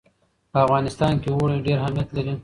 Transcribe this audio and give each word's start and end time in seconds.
په 0.51 0.57
افغانستان 0.65 1.13
کې 1.21 1.29
اوړي 1.31 1.57
ډېر 1.65 1.77
اهمیت 1.81 2.09
لري. 2.15 2.33